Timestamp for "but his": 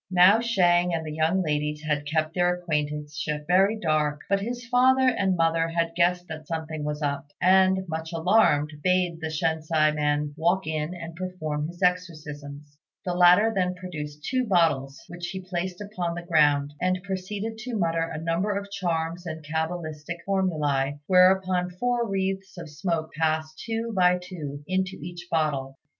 4.27-4.65